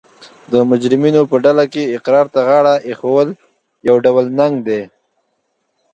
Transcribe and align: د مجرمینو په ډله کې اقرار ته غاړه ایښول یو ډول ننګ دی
د 0.51 0.53
مجرمینو 0.69 1.21
په 1.31 1.35
ډله 1.43 1.65
کې 1.73 1.93
اقرار 1.97 2.25
ته 2.33 2.39
غاړه 2.47 2.73
ایښول 2.87 3.29
یو 3.87 3.95
ډول 4.05 4.25
ننګ 4.39 4.55
دی 4.67 4.81